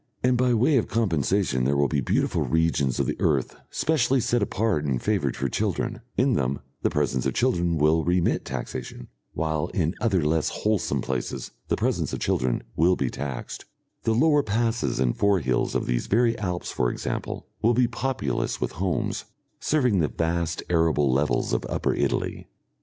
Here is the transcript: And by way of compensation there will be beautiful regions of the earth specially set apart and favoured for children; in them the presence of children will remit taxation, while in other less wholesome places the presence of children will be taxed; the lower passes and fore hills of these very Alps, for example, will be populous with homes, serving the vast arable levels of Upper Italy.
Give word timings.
And 0.23 0.35
by 0.35 0.55
way 0.55 0.77
of 0.77 0.87
compensation 0.87 1.63
there 1.63 1.77
will 1.77 1.87
be 1.87 2.01
beautiful 2.01 2.41
regions 2.41 2.99
of 2.99 3.05
the 3.05 3.17
earth 3.21 3.55
specially 3.69 4.19
set 4.19 4.41
apart 4.41 4.83
and 4.83 4.99
favoured 4.99 5.37
for 5.37 5.47
children; 5.47 6.01
in 6.17 6.33
them 6.33 6.59
the 6.81 6.89
presence 6.89 7.27
of 7.27 7.35
children 7.35 7.77
will 7.77 8.03
remit 8.03 8.43
taxation, 8.43 9.09
while 9.35 9.67
in 9.75 9.93
other 10.01 10.25
less 10.25 10.49
wholesome 10.49 11.03
places 11.03 11.51
the 11.67 11.75
presence 11.77 12.13
of 12.13 12.19
children 12.19 12.63
will 12.75 12.95
be 12.95 13.11
taxed; 13.11 13.65
the 14.01 14.15
lower 14.15 14.41
passes 14.41 14.99
and 14.99 15.17
fore 15.17 15.37
hills 15.37 15.75
of 15.75 15.85
these 15.85 16.07
very 16.07 16.35
Alps, 16.39 16.71
for 16.71 16.89
example, 16.89 17.45
will 17.61 17.75
be 17.75 17.87
populous 17.87 18.59
with 18.59 18.71
homes, 18.71 19.25
serving 19.59 19.99
the 19.99 20.07
vast 20.07 20.63
arable 20.67 21.11
levels 21.13 21.53
of 21.53 21.63
Upper 21.69 21.93
Italy. 21.93 22.47